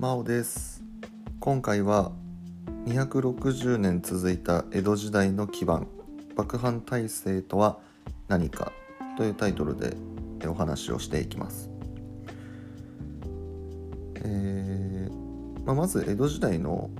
[0.00, 0.84] 真央です。
[1.40, 2.12] 今回は
[2.86, 5.88] 260年続いた江戸時代の基盤
[6.36, 7.80] 幕藩体制とは
[8.28, 8.70] 何か
[9.16, 9.96] というタイトルで
[10.46, 11.68] お話をしていきます、
[14.24, 16.90] えーまあ、まず江戸時代の、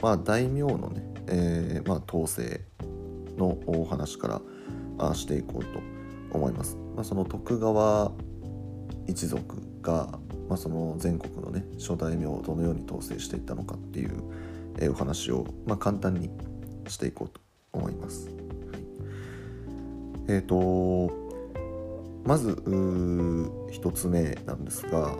[0.00, 2.60] まあ、大名のね、えーまあ、統制
[3.36, 4.40] のお話か
[4.98, 5.80] らしていこうと
[6.30, 8.12] 思います、まあ、その徳川
[9.08, 14.12] 一族が、まあ、その全国のね諸大名をどのように統制していったのかっていう、
[14.78, 16.30] えー、お話を、まあ、簡単に
[16.88, 17.40] していこうと
[17.72, 18.28] 思います。
[20.28, 21.26] えっ、ー、と
[22.24, 25.16] まず1つ目なんですが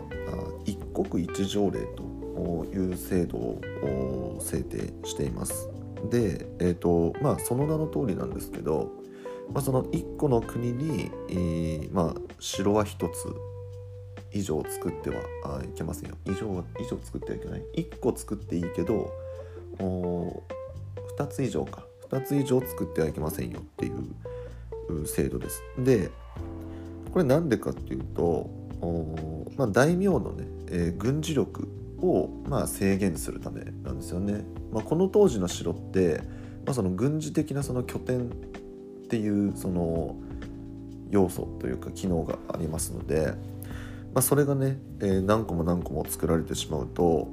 [0.65, 5.69] 一国一条例という制度を制定しています。
[6.11, 8.91] で、えーとまあ、その名の通りなんですけど、
[9.53, 13.33] まあ、その1個の国に、えーまあ、城は1つ
[14.33, 15.17] 以上作っては
[15.63, 16.15] いけませんよ。
[16.25, 17.63] 以上は以上作ってはいけない。
[17.75, 19.11] 1個作っていいけど
[19.79, 20.43] お
[21.17, 21.83] 2つ以上か。
[22.09, 23.59] 2つ以上作ってはいけませんよ。
[23.59, 23.91] ってい
[24.89, 25.61] う制度です。
[25.79, 26.09] で
[27.11, 28.49] これなんでかっていうと
[28.81, 31.67] お、まあ、大名のね、えー、軍事力
[31.99, 36.21] を、まあ、制限するためなんですよね、まあ、この当時の城って、
[36.65, 38.29] まあ、その軍事的なその拠点っ
[39.09, 40.15] ていうその
[41.09, 43.33] 要素というか機能がありますので
[44.17, 47.27] まあ、それがね、えー、何個も何個も作られてしまうと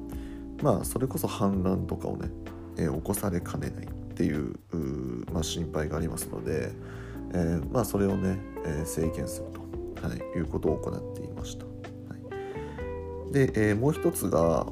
[0.62, 2.28] まあそれこそ反乱とかをね、
[2.76, 4.54] えー、起こされかねないっていう
[5.32, 6.72] まあ、心配がありますので、
[7.32, 11.64] えー、まあ、それをね、え制限すると、はい、いうことを行っていました。
[11.64, 11.70] は
[13.30, 14.64] い、で、えもう一つが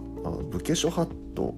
[0.50, 1.56] 武家諸法度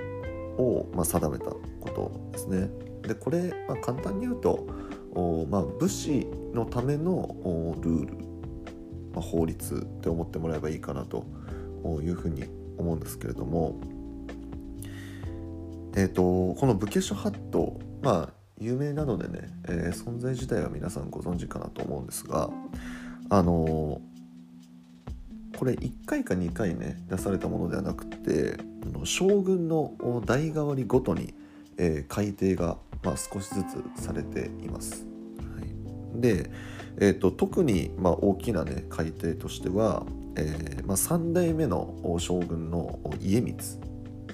[0.57, 1.59] を、まあ、定めたこ
[1.89, 2.71] とですね。
[3.03, 4.67] でこれ、まあ、簡単に言うと
[5.15, 8.34] お、まあ、武士のためのルール
[9.15, 11.25] まあ、法律って思ってもらえばいいかなと
[12.03, 12.45] いうふうに
[12.79, 13.81] 思うんですけれども、
[15.97, 22.51] えーと、この武家諸法度まあ有名なのでね、えー、存在自体は皆さんご存知かなと思うんですが
[23.31, 28.57] あのー、これ1回か2回ね出されたものではなくて
[29.05, 31.35] 将軍の代替わりごとに、
[31.79, 33.65] えー、改定が、まあ、少しず
[33.97, 35.14] つされています。
[36.15, 36.51] で
[36.99, 40.05] えーと、特にまあ大きな、ね、改定としては、
[40.37, 43.57] えーまあ、3代目の将軍の家光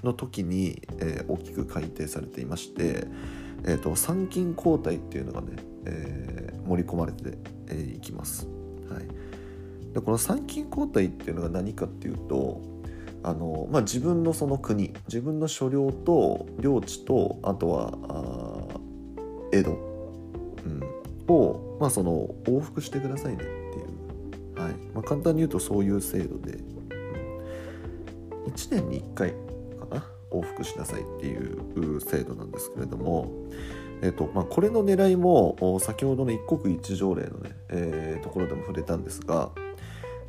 [0.02, 3.06] の時に、えー、大きく改定されていまして、
[3.64, 5.48] えーと、参勤交代っていうのがね、
[5.86, 7.32] えー、盛り込まれてい、
[7.68, 8.46] えー、きます。
[8.90, 12.60] はい、でこの参勤交代っていうのが何かっていうと
[13.22, 18.80] あの、まあ、自分のその国自分の所領と領地とあとはあ
[19.52, 19.74] 江戸、う
[20.68, 20.82] ん、
[21.30, 24.72] を、まあ、その往復してくださいねっていう、はい。
[24.94, 26.56] まあ、簡単に言うとそういう制度で、う
[28.48, 29.36] ん、1年に1回か
[29.90, 30.06] な？
[30.32, 33.30] 往復しなさいっていう制度なんですけれども、
[34.02, 39.50] えーとまあ、これの狙いも先ほどの一国一条例のね、えー、ところでも触れたんですが、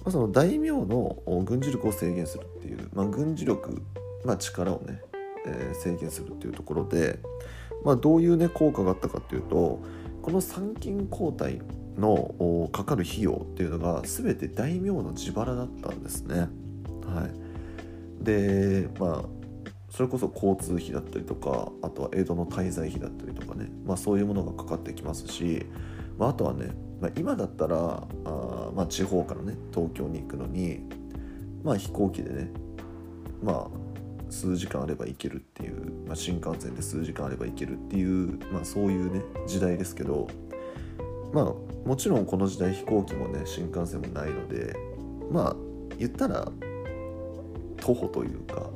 [0.03, 3.81] まあ、その大名の軍事力を制限するっていう、まあ、軍事力、
[4.25, 5.01] まあ、力をね、
[5.45, 7.19] えー、制限するっていうところで、
[7.85, 9.79] まあ、どういうね効果があったかっていうと
[10.21, 11.61] この参勤交代
[11.97, 16.47] のかかる費用っていうのが全て大名の自腹だったんですね。
[17.05, 17.27] は
[18.21, 19.41] い、でまあ
[19.89, 25.65] それこそ交通費だったりとかあとは江戸の滞在費だったりとかね、まあ、そういうものがかかってきますし、
[26.17, 26.71] まあ、あとはね、
[27.01, 30.79] まあ、今だったらあ、まあ、地方からね東京に行くのに、
[31.61, 32.51] まあ、飛行機でね
[33.43, 33.80] まあ
[34.31, 40.27] 数時間あれば行けるっていう、まあ、新幹線で数時間あれば行けるっていう、まあ、そういうね時代ですけど
[41.33, 41.45] まあ
[41.87, 44.75] もちろんこの時代飛行機もね新幹線もないので
[45.29, 45.55] まあ
[45.97, 46.49] 言ったら
[47.77, 48.69] 徒歩というか、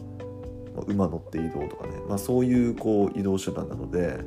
[0.76, 4.20] まあ、馬乗って移動とかね、まあ、そういうこう移動手段なので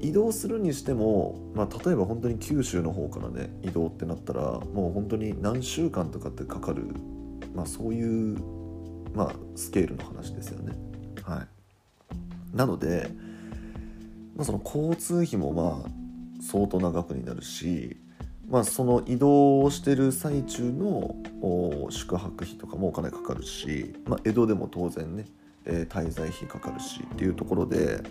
[0.00, 6.86] 移動するにしても、まあ、例えば本当に九州の方からね移動ってなったらもう本当に何週間とかってかかる、
[7.54, 8.61] まあ、そういう
[9.14, 10.72] まあ、スケールの話ですよね。
[11.22, 11.46] は
[12.54, 13.10] い、なので、
[14.36, 15.90] まあ、その交通費もまあ
[16.42, 17.96] 相当な額になるし、
[18.48, 21.14] まあ、その移動をしてる最中の
[21.90, 25.26] 宿泊費とかもお金かかるし、まあ、江戸でも当然ね、
[25.64, 28.02] えー、滞在費かかるしっていうところで、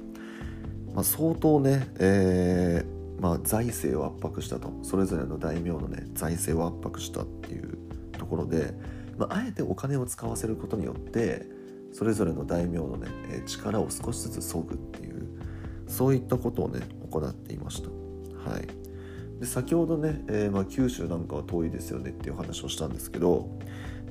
[0.94, 7.78] まあ、相当ね、えーまあ、財政を圧迫したとそれぞれの大名のね財政を圧迫したっていう
[8.14, 9.01] ところで。
[9.18, 11.46] まあ、あえてお金を使わせることによって
[11.94, 13.08] それぞれの大名のね、
[13.46, 15.28] 力を少しずつ削ぐっていう
[15.88, 17.90] そういったことをね行っていました。
[18.50, 18.68] はい
[19.42, 23.50] で先ほどね、えー、まあ、九州なんかは遠いですよねっていう話をしたんですけど、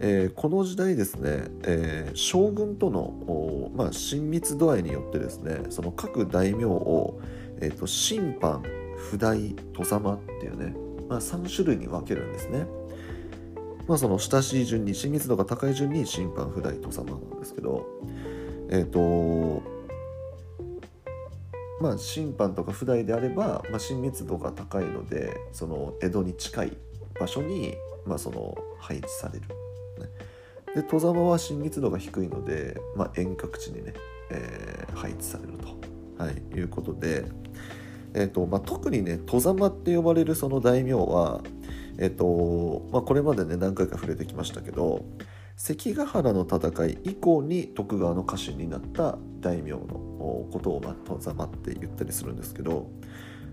[0.00, 7.20] えー、この時代ですね、えー、将軍との、まあ、親密度合いによってですねその各大名を、
[7.60, 8.64] えーと、審判
[8.96, 10.74] 不代戸様っていうね、
[11.08, 12.66] まあ、3種類に分けるんですね。
[13.86, 17.86] まあ、その親しい順に親密度が高い順に審判不代戸様なんですけど
[18.70, 19.62] えっ、ー、と
[21.80, 26.76] まあ審判とか不代であれば、まあ、親密度が高いのでその江戸に近い
[27.18, 27.74] 場所に、
[28.06, 29.46] まあ、その配置される。
[30.74, 33.92] で戸様は親密度が低いので、まあ、遠隔地にね、
[34.30, 37.24] えー、配置されると、はい、いうことで、
[38.14, 41.42] えーとまあ、特にね戸様って呼ばれるその大名は、
[41.98, 45.04] えーとまあ、これまでね何回か触れてきましたけど
[45.56, 52.90] 関ヶ原の戦い以降に徳川の家臣になった大名のことを、まあ、戸様って言ったりするんですけど、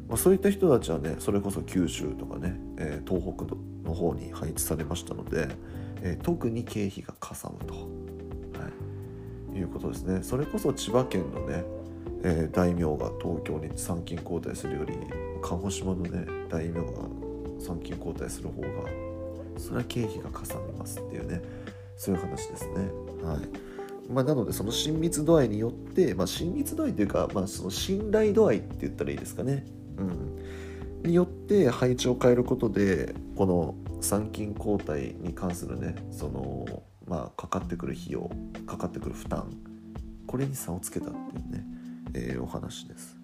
[0.07, 3.55] まあ、そういった人たちはねそれこそ九州とかね、えー、東北
[3.85, 5.49] の方に配置されましたので、
[6.01, 7.79] えー、特に経費がかさむと、は
[9.53, 10.23] い、いうことですね。
[10.23, 11.65] それこそ千葉県のね、
[12.23, 14.93] えー、大名が東京に参勤交代するより
[15.41, 16.87] 鹿児島のね大名が
[17.59, 18.67] 参勤交代する方が
[19.57, 21.41] それは経費がかさみますっていうね
[21.97, 22.75] そういう話ですね。
[23.23, 23.67] はい。
[24.09, 29.65] まあ、なのでその親密度合いによって、まあ、親密度合いというか、まあ、その信頼度合いって言ったらいいですかね、
[29.97, 30.03] う
[31.05, 38.31] ん、によって配置を変えることでこの参勤交代に関するねそのまあかかってくる費用
[38.65, 39.51] かかってくる負担
[40.25, 41.63] これに差をつけたっていうね、
[42.13, 43.16] えー、お話です。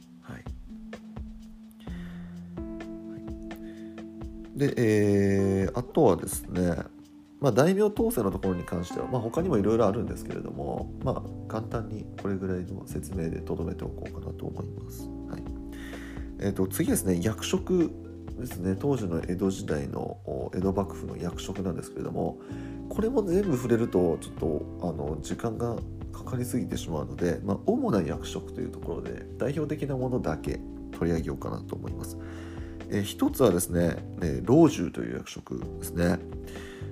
[4.56, 6.78] で、えー、あとはですね
[7.44, 15.10] まあ、大名統制のところに関しては、まあ、他にもいろいろあるんですけれども、まあ、簡単にこれぐらいの説明でとどめておこうかなと思います。
[15.30, 15.44] はい
[16.40, 17.92] えー、と次ですね役職
[18.40, 20.18] ですね当時の江戸時代の
[20.56, 22.40] 江戸幕府の役職なんですけれども
[22.88, 25.76] これも全部触れるとちょっとあの時間が
[26.14, 30.62] かかりすぎてしまうので、まあ、主な役職というところで代表的なものだけ
[30.98, 32.18] 取り上げようかなと思います。
[32.94, 36.20] えー、一つはですね、え、老中という役職ですね。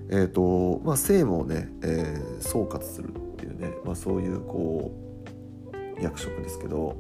[0.10, 4.92] えーとまあ、政務をね、えー、総括するっていうね、まあ、そういうこ
[6.00, 6.98] う役職ですけど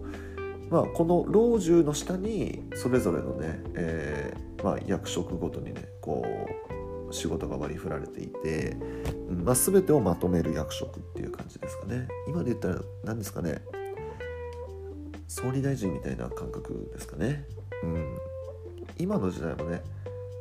[0.70, 6.26] まあ、この老中の下にそれぞれのね、えーまあ、役職ごとにねこ
[7.10, 8.78] う仕事が割り振られていて、
[9.30, 12.08] まあ、全てをまとめる役職っていう感じですかね。
[12.26, 13.62] 今で言ったら何ですかね。
[15.28, 17.46] 総理大臣みたいな感覚ですかね、
[19.12, 19.82] 今の時代もね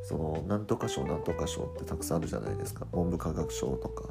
[0.04, 2.86] そのなんとか省なんとか省ってたくさんあるじゃないですか。
[2.92, 4.04] 文部科学省とか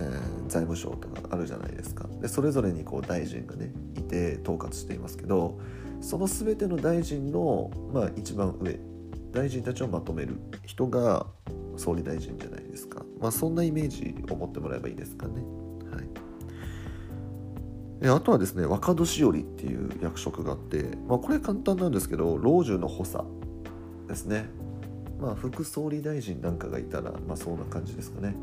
[0.00, 0.06] えー、
[0.46, 2.06] 財務省とかあるじゃないですか。
[2.20, 5.58] でそれぞれにこう大臣がねいて統括していますけど
[6.00, 8.78] その全ての大臣の、まあ、一番上
[9.32, 10.36] 大臣たちをまとめる
[10.66, 11.26] 人が
[11.76, 15.42] 総理大臣じゃないですか、まあ、そんなイメージを持ってもらえばいいですかね。
[18.00, 23.24] はい、あとはですね若年寄っていう役職があって、まあ、これ簡単なんですけど老中の補佐。
[24.08, 24.46] ですね。
[25.20, 28.34] まあ、副総理大臣なんかがいたら、まあ、そんな感じですかね。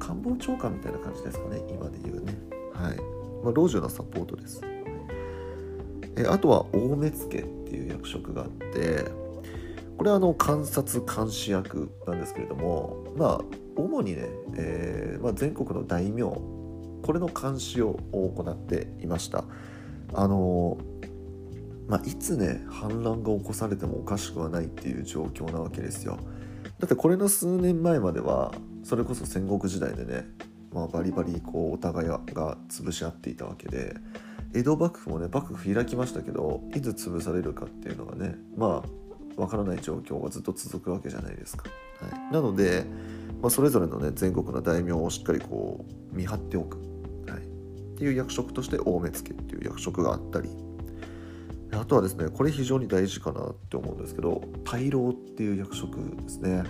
[0.00, 2.36] 官房長官みたいな感じですかね今で言うね
[2.72, 2.96] はい、
[3.44, 4.62] まあ、老中のサポートです
[6.16, 9.04] えあとは大目付っていう役職があって
[9.96, 13.40] これはあの観察監視役なんですけれどもまあ
[13.76, 14.24] 主にね、
[14.56, 19.44] えーまあ、全国の大名これの監視を行っていました
[20.14, 20.78] あの
[21.90, 26.18] まあ、いつね反乱が起こされてもおかしくはないっていう状況なわけですよ。
[26.78, 28.54] だってこれの数年前までは
[28.84, 30.24] それこそ戦国時代でね、
[30.72, 32.20] まあ、バリバリこうお互いが
[32.68, 33.96] 潰し合っていたわけで
[34.54, 38.84] 江戸幕府もね幕府開きましたけどいつ潰されるかっていうのがねま
[39.36, 41.64] あわからない状況がずっと続くわけじゃないですか。
[42.00, 42.84] はい、なので、
[43.42, 46.76] まあ、それぞれのね全国の大名をしっかりこう見張っておく、
[47.26, 47.42] はい、っ
[47.98, 50.48] ていう役職として大目付っていう役職があったり
[51.72, 56.64] あとはですねこれ非常に大事かなって思うんですけど大老っていう役職ですね。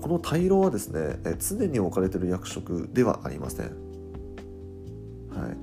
[0.00, 3.74] この大老はですね常に置かれてる役職ではありません、はい、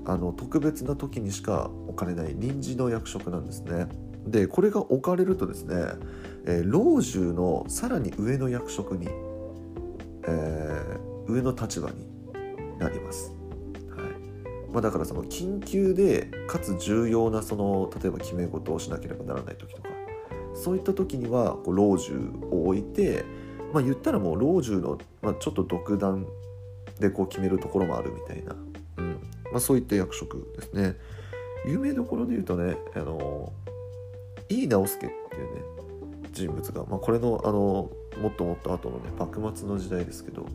[0.06, 3.88] あの特別な時にしか置かれない臨時の役職なんですね。
[4.28, 5.76] でこれが置かれるとですね、
[6.46, 9.08] え、老中のさらに上の役職に、
[10.28, 12.06] えー、上の立場に
[12.78, 13.34] なります、
[14.72, 19.90] まあ、だからその緊急でかつ重要なその例えば決め事をしなければならない時とか
[20.54, 23.24] そういった時にはこう老中を置いて
[23.74, 26.26] まあ言ったらもう老中の、まあ、ちょっと独断
[27.00, 28.56] でこう決めるところもあるみたいな、
[28.98, 29.12] うん。
[29.52, 30.96] まあ、そういった役職ですね。
[31.66, 33.52] 有名どころで言うとねあの
[34.50, 35.62] 井伊直弼っていうね
[36.32, 40.46] 人物が、まあ、これのあのもっともっと後のね幕末の時代ですけど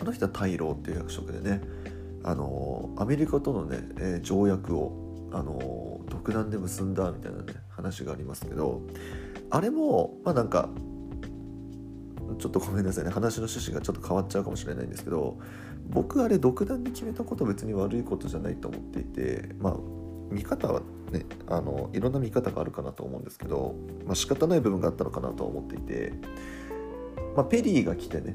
[0.00, 1.60] あの人は大老っていう役職でね
[2.28, 8.82] あのアメリカとのね、え、条約をあの独断で結んだみたいなね話がありますけど
[9.48, 10.68] あれもまあなんか
[12.38, 15.38] ちょっとごめんなさいね話の趣旨がちょっと変わっちゃうかもしれないんですけど
[15.88, 19.76] 僕あれ独断で決めたこと別に悪いことじゃないと思っていてまあ
[20.30, 26.12] 見方はねあのいろんな見方があるかなと思うんですけど、まあ、仕方ない部分があったのかなと思っていて、
[27.34, 28.34] まあ、ペリーが来てね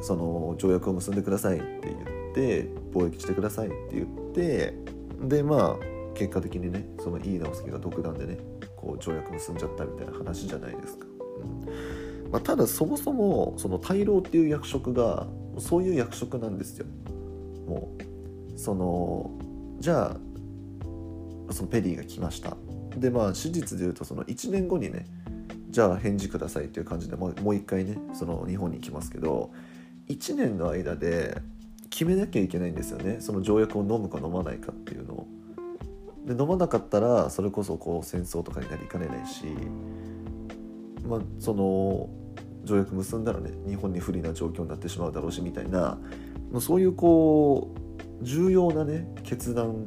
[0.00, 4.74] その条約を結んでくださいって言って貿易してくださいって言って
[5.22, 8.38] でまあ結果的にねその井伊直輔が独断でね
[8.76, 11.06] こう条約結んじゃったみたいな話じゃないですか。
[11.06, 15.26] うんまあ、ただそもそもその大老っていう役職が
[15.58, 16.86] そういう役職なんですよ。
[17.66, 19.30] もうその
[19.78, 22.56] じゃあそのペリーが来ました
[22.96, 25.06] でまあ史実で言うとその1年後にね
[25.70, 29.50] じゃあ返事くださいっていう感じでもう一回ねその日本に行きますけど
[30.08, 31.40] 1年の間で
[31.92, 35.26] 決めなきゃいけないんですよねその条約を飲むか飲まないかっていうのを。
[36.24, 39.44] で飲まなかったらそれこそこう戦争とかになりかねないし
[41.06, 42.08] まあその
[42.64, 45.98] 条約結んだらね日本に不利な状況になってしまうだろうしみたいな
[46.60, 47.74] そういうこ
[48.20, 49.84] う重要なね決断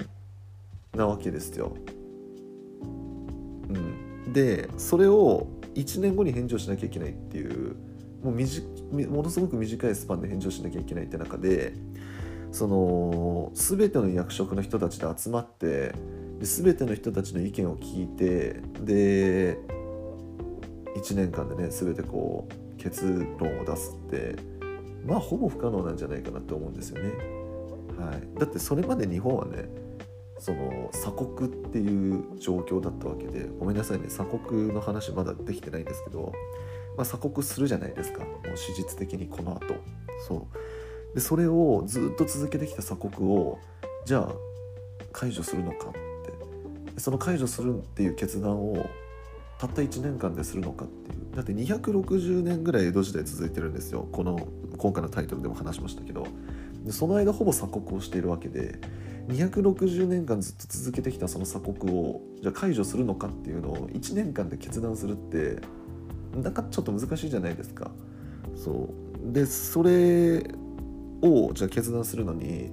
[0.93, 1.73] なわけですよ。
[3.69, 7.77] うん、でそれを1年後に返事をしなきゃいけないっていう
[8.25, 11.73] もうものすごく短いスパンで返事をしなきゃいけないって中で
[12.51, 15.93] その全ての役職の人たちで集まって
[16.39, 19.59] で全ての人たちの意見を聞いてで
[20.95, 24.35] 1年間でね全てこう結論を出すって
[25.05, 27.11] まあほぼ不可能なんじゃないかなと思うんですよね。
[27.99, 29.69] はい、だってそれまで日本はね
[30.39, 36.33] その鎖国っていう状況だったわけでごめんなさいね鎖国の話まだできてないんですけど、
[36.97, 38.19] まあ、鎖国するじゃないですか。
[38.23, 39.75] もう史実的にこの後。
[40.27, 41.15] そう。
[41.15, 43.57] でそれをずっと続けてきた鎖国を
[44.05, 44.35] じゃあ
[45.13, 46.99] 解除するのかって。
[46.99, 48.89] その解除するっていう決断を
[49.57, 51.35] たった1年間でするのかっていう。
[51.35, 54.07] だって260年ぐらい江戸時代続いてるんですよ。
[54.11, 54.47] この
[54.77, 56.25] 今回のタイトルでも話しましたけど。
[56.85, 58.79] でその間ほぼ鎖国をしているわけで
[59.27, 65.61] 260年間ずっと続けてきたその鎖国をじゃあ解除するのかっていうのを1年間で決断するって
[66.41, 67.91] なんかちょっと難しいじゃないですか。
[68.55, 68.89] そ
[69.29, 69.33] う。
[69.33, 70.43] でそれ
[71.21, 72.71] をじゃあ決断するのに、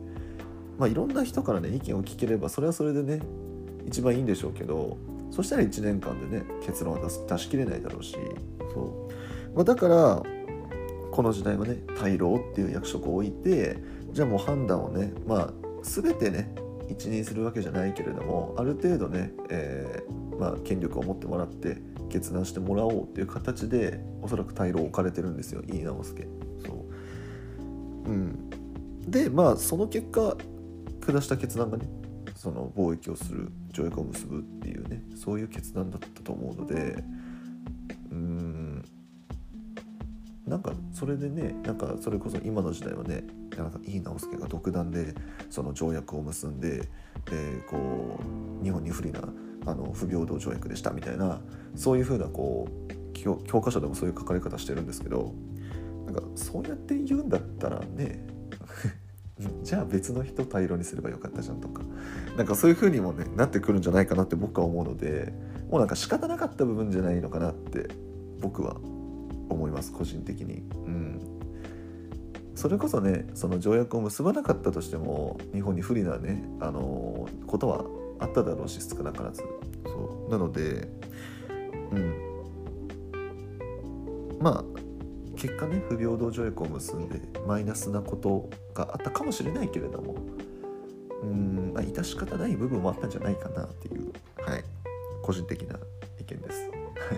[0.78, 3.20] まあ、いろんな人からね意見を聞ければそれはそれでね
[3.86, 4.98] 一番いいんでしょうけど
[5.30, 8.16] そしたら1年間でね結論は出す出しきれないだろうし。
[8.74, 10.22] そう、まあ、だから
[11.10, 13.78] この時代はね大老っていう役職を置いて
[14.12, 15.52] じゃあもう判断をねまあ
[15.82, 16.54] 全てね
[16.88, 21.78] 一任するわけじゃないけれどもある程度ね、えー、まあ、権力を持ってもらって
[22.12, 26.28] 決断してもらおうっていう形でおそらく退路を置かれてるんですよ井伊直弼
[26.64, 28.50] そう、うん、
[29.08, 30.36] でまあその結果
[31.04, 31.86] 下した決断がね
[32.36, 37.02] その貿易をする条約を結ぶっていうねそういう決断だったと思うので
[38.10, 38.84] うん。
[40.46, 43.24] なんかそれでねなんかそれこそ今の時代はね
[43.56, 45.14] なんか井伊直弼が独断で
[45.48, 46.88] その条約を結んでで
[47.70, 48.18] こ
[48.60, 49.20] う日本に不利な
[49.66, 51.40] あの不平等条約でしたみたいな
[51.74, 53.02] そういうふうなこう
[53.44, 55.32] 教科書でもそういう書かれ方してるんですけど
[56.06, 58.26] なんかそうやって言うんだったらね
[59.62, 61.82] じゃあ別の人大量にすればよかったじゃんとか
[62.36, 65.32] なんかそういう風にもねなってくるんじゃないかなって僕は思うので
[65.70, 67.88] もうなんか仕方なかった部分じゃないのかなって
[68.40, 68.76] 僕は
[69.48, 70.62] 思います個人的に。
[70.86, 71.20] うん
[72.54, 77.84] それこそねその条約を結ばなかったとしても日本に不利なねあのことは
[78.22, 79.42] あっただろうし少なからず。
[79.84, 80.30] そう。
[80.30, 80.88] なので
[81.90, 82.32] うん。
[84.40, 84.64] まあ
[85.36, 90.14] 結果ね不平等条約を結んでマイナスなことがあったかもしれないけれども
[91.22, 91.72] うん。
[91.74, 94.64] まあ致し方ない部分もあったんじゃないかなっていうはい。
[95.22, 95.78] 個人的な
[96.20, 96.70] 意見です。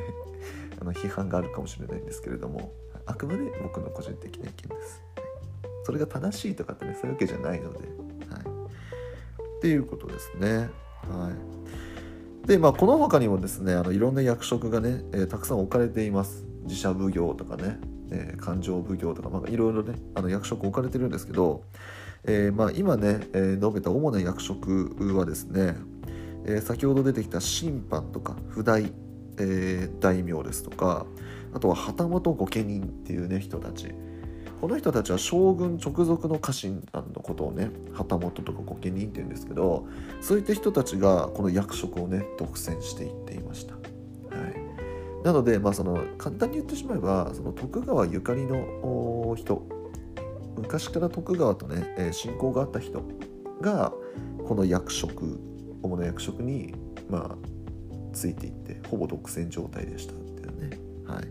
[0.81, 2.73] あの批判があるかもしれないんですけれども
[3.07, 5.03] あくまで僕の個人的な意見です。
[5.85, 7.89] それが正しいとかってねそういうわけじゃないので、はい、
[9.59, 10.71] っていうことですね。
[11.09, 11.31] は
[12.45, 16.45] い、でまあこの他にもですねあのいろんな役職がね、えー、たくさん置かれています。
[16.65, 17.79] 自社奉行とかね、
[18.11, 21.63] えー、勘定奉行とか、まあ、いろいろねあの役職置かれてるんですけど、
[22.25, 25.77] えー、まあ、今ね、えー、述べた主な役職はですね、
[26.47, 28.93] え先ほど出てきた審判とか不代、
[29.39, 31.07] え大名ですとか
[31.53, 33.89] あとは旗本御家人っていうね人たち
[34.61, 39.87] この人たちは将軍直属の家臣団のことをね旗本とか御家人っていうんですけど
[40.21, 45.25] そういった人たちがこの役職をね独占していっていました、はい。
[45.25, 49.67] なので、まあ、その簡単に言ってしまえばその徳川ゆかりの人。
[50.57, 53.03] 昔から徳川とね、えー、親交があった人
[53.61, 53.93] が
[54.47, 55.41] この役職
[55.83, 56.73] 主な役職に
[57.11, 57.37] まあ
[58.13, 61.25] ついていってほぼ独占状態でしたっていうね、はい、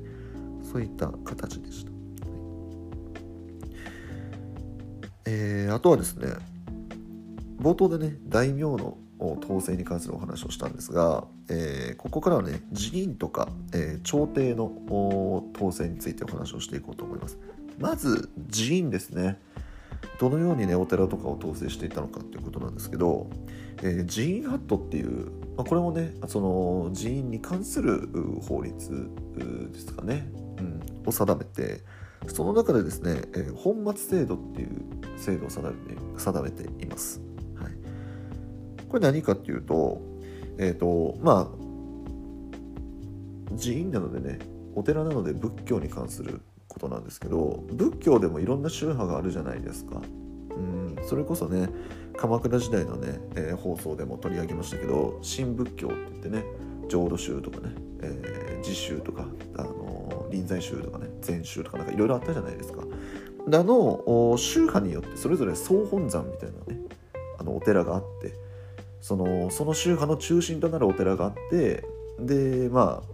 [0.61, 1.91] そういった形でした、
[5.25, 6.27] えー、あとはですね
[7.59, 14.71] 冒頭でね大名の統制に関するお話をしたんですが、えー、ここからはね寺院とか、えー、朝廷の
[15.55, 17.37] 統制についてお話をしていこうと思います。
[17.79, 19.39] まず寺院ですね。
[20.19, 23.29] どのようにねお寺とかを統制していたのかっていうことなんですけど、
[23.81, 28.09] えー、寺院ハットっていう、まあ、これもねその寺院に関する
[28.47, 29.09] 法律
[29.71, 30.27] ですかね、
[30.59, 31.81] うん、を定めて
[32.27, 34.69] その中でですね、えー、本末制度っていう
[35.17, 35.75] 制度を定め
[36.17, 37.21] 定めています、
[37.55, 37.73] はい、
[38.87, 40.01] これ何かっていうと
[40.57, 41.63] えっ、ー、とまあ
[43.57, 44.39] 寺院なのでね
[44.75, 50.01] お寺なので仏教に関することなんですけど仏教でもいろんな宗派があるじゃないですか。
[50.55, 51.69] うんそれこそね
[52.15, 56.43] 鎌倉時代のね、えー、放送でも取り上げましたけど新仏教って言ってね
[56.89, 59.25] 浄土宗とかね、えー、自宗とか、
[59.57, 59.72] あの
[60.33, 62.81] 臨済宗とかね禅宗とかなんかいろいろあったじゃないですか。
[63.45, 66.79] あの宗派によってそれぞれ総本山みたいなね
[67.37, 68.33] あのお寺があって
[69.01, 71.83] そのその宗派の中心となるお寺があって
[72.19, 73.13] でまあ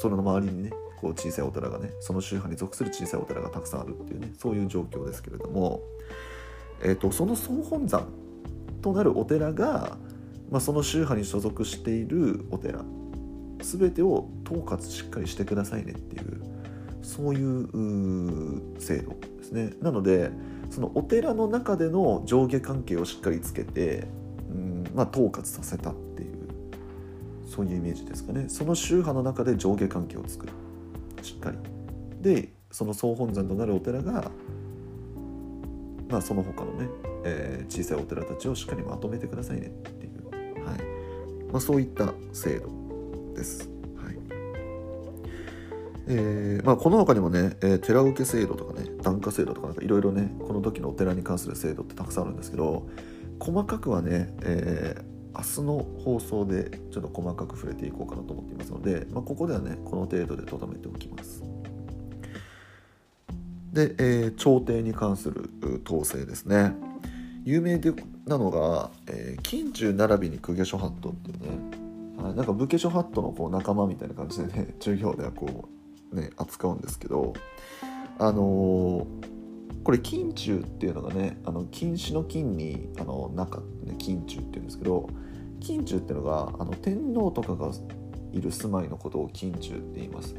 [0.00, 0.70] それの周りにね
[1.00, 5.80] こう小さいお寺がねその宗派に属する小さいお寺がたくさんあるっていうねそういう状況ですけれども、
[6.82, 8.06] えーと、その総本山
[8.82, 9.96] となるお寺が、
[10.50, 12.84] まあ、その宗派に所属しているお寺
[13.62, 16.42] 全てを統括しっかりしてくださいねっていう
[17.02, 19.72] そういう制度ですね。
[19.80, 20.30] なので
[20.70, 24.06] そのお寺の中での上下関係をしっかりつけて、
[24.48, 26.38] うんまあ、統括させたっていう
[27.48, 28.44] そういうイメージですかね。
[28.48, 30.52] その宗派の中で上下関係を作る。
[31.22, 31.58] しっかり。
[32.20, 34.30] でその総本山となるお寺が
[36.08, 36.88] まあその他のね、
[37.24, 40.78] えー、小さいお寺たちをしっかりまとめてくださいねっていう、はい。
[41.52, 42.79] まあ、そういった制度。
[43.34, 43.68] です。
[43.96, 44.16] はい。
[46.08, 52.88] えーまあ、この他にもね、えー、寺受け制度とかね檀家制度とかいろいろねこの時のお寺に関する制度ってたくさんあるんですけど
[53.38, 61.42] 細かくはね、えー、明日の放送でちょっと細かく触れていこうかなと思っていますので、まあ、ここではねこの程度でとどめておきます。
[63.72, 65.48] で、えー、朝廷に関する
[65.86, 66.74] 統制ですね。
[67.44, 67.92] 有名で
[68.26, 71.48] なのが、えー、近中並びに公家諸法度っていうね、
[72.22, 75.68] はい、なんか武家諸法度のこう仲間みたいな感じでね 授業ではこ
[76.12, 77.32] うね扱うんですけど
[78.18, 79.40] あのー
[79.82, 85.08] これ近中っていうのがねあの禁止の金にあの中、ね、近中っていうんですけど
[85.60, 87.70] 近中っていうのがあの天皇とかが
[88.32, 90.36] いる住まいのことを近中って言います。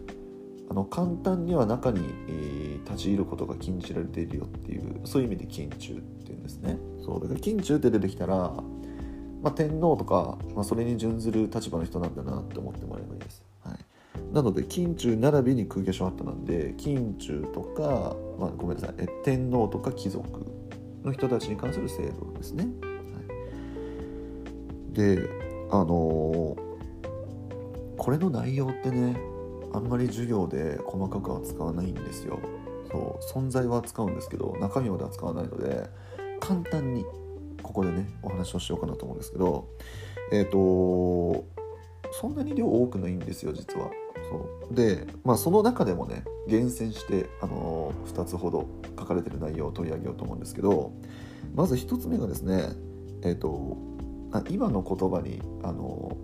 [0.69, 6.77] あの簡単には中に、えー、立ち入ることが禁じられているよっていうそういう意味で近中っていうんですね。
[7.03, 8.53] そうだから近中って出てきたら、
[9.41, 19.07] まあ、天皇とか、まあ、それに準ずる立場の人なんだなって思ってもらえばいいです、はい、なので近中並びに空下書あったなんで近中とか、まあ、ごめんなさい。
[19.23, 20.45] 天皇とか貴族
[21.03, 22.65] の人たちに関する制度ですね。
[22.81, 22.89] は
[24.91, 24.93] い。
[24.93, 25.27] で
[25.71, 26.55] あのー、
[27.97, 29.19] これの内容ってね
[29.73, 32.39] あんまり授業で細かく扱わないんですよ。
[32.91, 35.89] そう存在は扱うんですけど中身まで扱わないので
[36.41, 37.05] 簡単に
[37.61, 39.67] ここでねお話をしようかなと思うんですけど
[40.31, 41.45] えっ、ー、と
[42.13, 43.89] そんなに量多くないんですよ実は。
[44.29, 44.75] そう。
[44.75, 50.91] でまあその中でもね厳選してあの、2つほど書かれてる内容を取り上げようと思うんですけど
[51.55, 52.69] まず1つ目がですね
[53.23, 53.77] えっ、ー、と
[54.31, 56.17] あ今の言葉にあの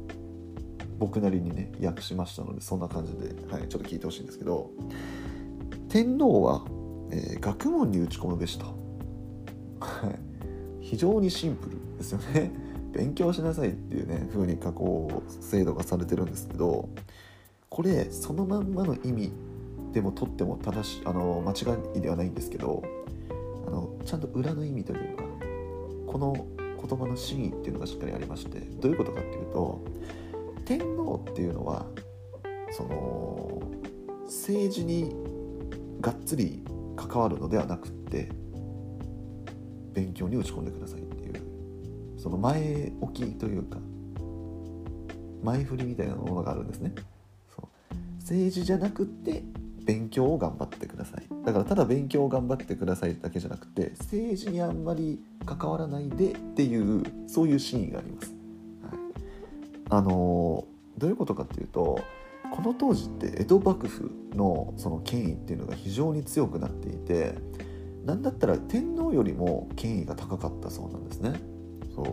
[0.97, 4.71] 僕なりにね訳しましたのでそんな感じで、はい、ちょっと聞いてほしいんですけど
[5.89, 6.65] 天皇は、
[7.11, 8.65] えー、学問に打ち込むべしと、
[10.89, 12.51] 非常にシンプルですよね。
[12.93, 16.87] 勉強しなさいっていうね風に加工制度がされてるんですけど
[17.69, 19.31] これそのまんまの意味
[19.91, 22.81] でもとっても正しあの間違いではないんですけど
[23.67, 25.23] あのちゃんと裏の意味というか
[26.07, 29.81] この言葉の真意っていうのがしっかりありましてどういうことかっていうと
[30.65, 31.85] 天皇っていうのは
[32.71, 33.61] その
[34.25, 35.13] 政治に
[35.99, 36.63] がっつり
[36.95, 38.29] 関わるのではなくって
[39.97, 41.41] 勉強に打ち込んでくださいっていう。
[42.19, 43.79] その前置きというか
[45.43, 46.93] 前振りみたいなものがあるんですね。
[47.55, 47.95] そう。
[48.19, 49.43] 政治じゃなくて
[49.83, 51.27] 勉強を頑張ってください。
[51.43, 58.35] だからただ勉強を頑張ってくださいだけじゃなくて政治にあんまり関わらないでっていうそういうシーンがあります、
[58.83, 58.99] はい、
[59.89, 60.65] あの
[60.97, 62.01] どういうことかっていうと
[62.53, 67.35] この当時って江戸幕府のその権威っていうのが非常に強くなっていて
[68.07, 71.33] 何だったら天皇よりも権威が高かったそうなんですね。
[71.93, 72.05] そう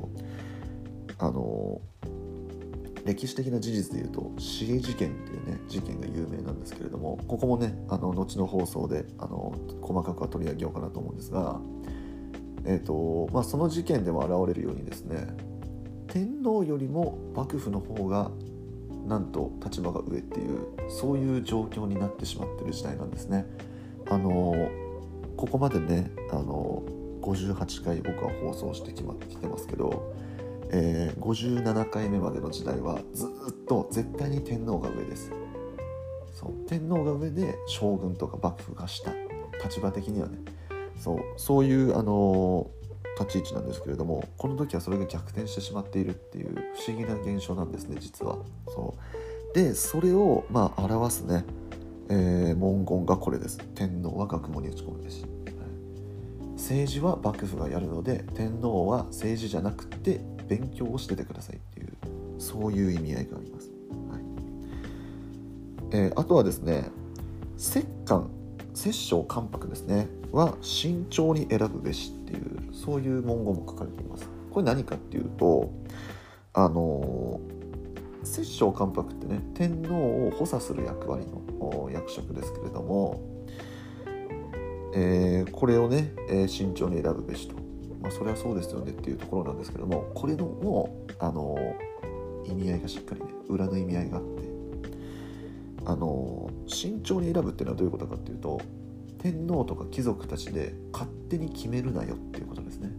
[1.19, 1.81] あの
[3.05, 11.61] 歴史的な事実でいうと市営事件っていうね事件が有名なんですけれどもここもねあの後の放送であの細かくは取り上げようかなと思うんですが、
[12.65, 15.29] えーとまあ、その事件でも現れるようにですね
[16.09, 18.31] 天皇よりも幕府の方が
[19.07, 23.47] なんと立場が上っていうそういう状況になってしまってる時代なんですね。
[24.09, 24.55] あの
[25.37, 26.83] ここまでねあの
[27.23, 30.15] 58回僕は放送してきまきてますけど
[30.71, 33.29] えー、57回目までの時代はずっ
[33.69, 35.31] と絶対に天皇が上です。
[36.33, 39.13] そう天皇が上で将軍とか幕府が下。
[39.63, 40.39] 立場的にはね。
[40.99, 42.69] そうそういうあの、
[43.19, 48.39] 立ち位置なんですけれどもこの時はそれが逆転してしまっているっていう不思議な現象なんですね実は。
[48.67, 48.95] そ
[49.53, 49.55] う。
[49.55, 51.45] でそれをまあ表すね、
[52.09, 53.59] えー、文言がこれです。
[53.75, 55.25] 天皇は学問に打ち込むべし。
[56.57, 61.93] 政治は幕府がやるので天皇は政治じゃなくて勉強をしててくださいっていう
[62.39, 63.71] そういう意味合いがあります、
[64.11, 64.21] はい。
[65.91, 66.91] えー、あとはですね
[67.59, 68.31] 摂関
[68.73, 74.27] 摂政関白ですねは慎重に選ぶべしっていうそういう文言も書かれています。
[74.51, 75.71] これ何かっていうと
[76.55, 77.41] あの
[78.25, 83.21] 摂政関白ってね天皇を補佐する役割の役職ですけれども、
[84.95, 87.65] えー、これをね、え、慎重に選ぶべしと。
[88.05, 91.57] まあ、それはそうですよねっていうところなんですけどもこれのもあの
[92.45, 94.43] 意味合いがしっかりね裏の意味合いがあって
[95.87, 98.61] あの慎重に選ぶっていうのはどういうことかっていうと
[99.19, 102.93] 天皇とか貴族たちで勝手に決めるなよっていうことですね、は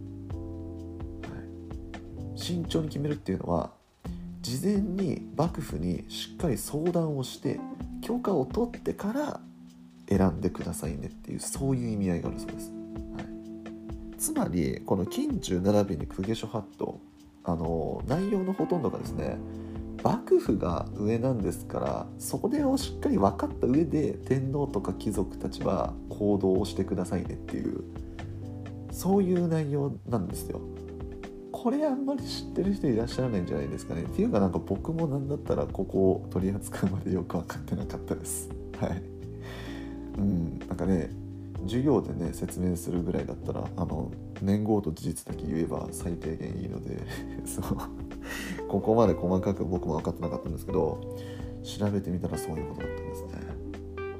[2.34, 3.70] い、慎重に決めるっていうのは
[4.46, 7.58] 事前に幕府にしっかり相談をして
[8.00, 9.40] 許可を取ってから
[10.08, 13.22] 選んでくださいねっていうそういう意味合いがあるそうですは
[14.14, 17.00] いつまりこの近中並びに公家諸法度
[17.42, 19.36] あの内容のほとんどがですね
[20.04, 27.82] 幕府が上なんですからそこでをしっかり分かった上で天皇とか貴族たちは行動をしてくださいねっていう
[28.92, 30.60] そういう内容なんですよ。
[31.66, 34.04] これあんまり知ってる人いらっしゃらないんじゃないですかね。
[34.04, 38.48] っていうかなんか僕もなんだったらここを取り扱うまでよく分かってなかったです。
[38.78, 39.02] はい。
[40.16, 41.10] うん、なんかね
[41.62, 47.00] 授業でね説明するぐらいだったらあの年号と事実だけ言えば最低限いいので
[47.44, 47.64] そう
[48.68, 51.00] ここまで細かく僕も分かってなかったんですけど
[51.64, 53.28] 調べてみたらそういうことだったんですね。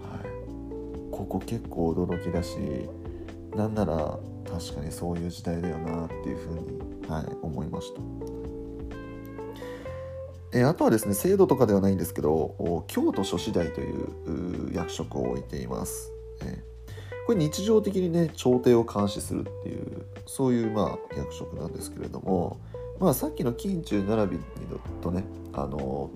[0.02, 2.58] はい、ここ結構驚きだし
[3.54, 4.18] なんなら
[4.50, 8.00] 確かにそういう時代だよなっていうふうに、はい、思いました。
[10.52, 16.10] えあとはですね制度とかではないんですけど京都諸子代という役職を置いています。
[16.42, 16.64] え
[17.26, 22.60] これ日常的にね朝廷を監視するっていうそういうまあ役職なんですけれども、
[23.00, 24.44] まあ、さっきの近中並び
[25.02, 26.10] とねあの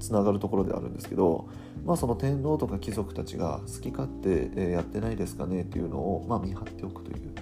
[0.00, 1.48] つながるところであるんですけど、
[1.84, 7.33] まあ、その天皇とか貴族たちが好き勝手やってないですかねっていうのを、まあ、見張っておくという、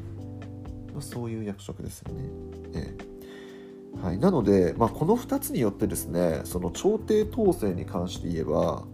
[0.93, 2.25] まあ、そういう役職ですよね。
[2.75, 3.13] ええ
[4.03, 8.85] はい、なので、まあ、この2つによってですねその朝廷統制に関して言えば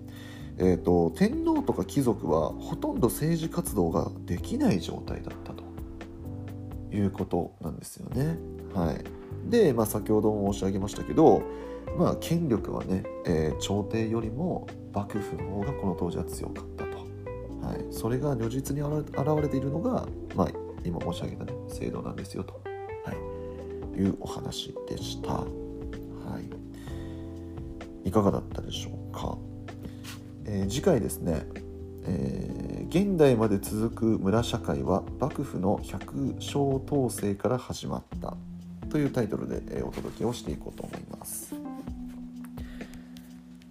[0.61, 5.63] えーと、天皇とか貴族はほとんど政治活動ができない状態だったと
[6.93, 8.39] いうことなんですよね。
[8.75, 11.43] はい、で、まあ、先ほども申し上げましたけど、
[11.97, 16.99] まあ、権力はね、えー、朝廷よりも幕府の方がこの当時は強かったと。
[17.65, 19.05] はい、それが如実に現
[19.41, 20.49] れているのが、まあ、
[20.85, 22.61] 今申し上げた、ね、制度なんですよと、
[23.05, 25.33] はい、いうお話でした。
[25.33, 25.45] は
[28.05, 29.39] い、いかがだったでしょうか。
[30.45, 31.47] えー、次回ですね、
[32.05, 38.37] えー、現代まで続く村社会は幕府の百姓統制から始まった。
[38.89, 41.18] というタイトルで、え、お届けをしていこうと思います。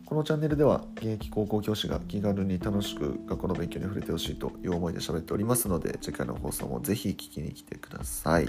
[0.08, 8.48] このチャンネルでは現役高校教師が気軽に楽しく学校の勉強に触れてほしいという思いで喋っておりますので次回の放送もぜひ聞きに来てください。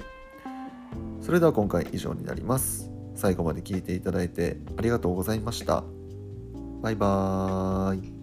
[1.21, 2.93] それでは今回以上になります。
[3.17, 5.83] 最後まで聞いていただいてありがとうございました。
[6.81, 8.18] バイバーイ。